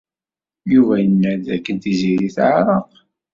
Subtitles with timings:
[0.73, 2.91] Yuba yenna-d dakken Tiziri teɛreq.